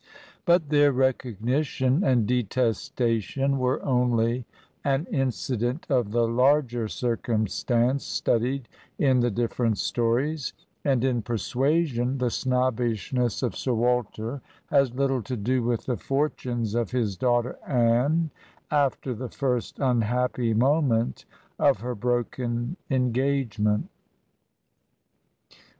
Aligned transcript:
But 0.45 0.69
their 0.69 0.91
recognition 0.91 2.03
and 2.03 2.25
detestation 2.25 3.59
were 3.59 3.85
only 3.85 4.47
an 4.83 5.05
incident 5.11 5.85
of 5.91 6.09
the 6.09 6.27
larger 6.27 6.87
circumstance 6.87 8.03
studied 8.03 8.67
in 8.97 9.19
the 9.19 9.29
different 9.29 9.77
stories; 9.77 10.53
and 10.83 11.03
in 11.03 11.21
"Persuasion" 11.21 12.17
the 12.17 12.31
snobbishness 12.31 13.43
of 13.43 13.55
Sir 13.55 13.75
Walter 13.75 14.01
Digitized 14.01 14.17
by 14.17 14.17
VjOOQIC 14.17 14.17
HEROINES 14.17 14.39
OF 14.39 14.47
FICTION 14.47 14.77
has 14.79 14.99
little 14.99 15.21
to 15.21 15.37
do 15.37 15.61
with 15.63 15.85
the 15.85 15.97
fortunes 15.97 16.73
of 16.73 16.89
his 16.89 17.15
daughter 17.15 17.59
Anne 17.67 18.31
after 18.71 19.13
the 19.13 19.29
first 19.29 19.77
unhappy 19.77 20.55
moment 20.55 21.25
of 21.59 21.81
her 21.81 21.93
broken 21.93 22.75
engage 22.89 23.59
ment. 23.59 23.87